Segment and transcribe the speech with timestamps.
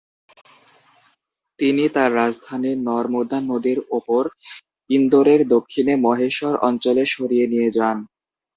[1.59, 4.23] তিনি তার রাজধানী নর্মদা নদীর ওপর
[4.89, 7.97] ইন্দোরের দক্ষিণে মহেশ্বর অঞ্চলে সরিয়ে নিয়ে যান।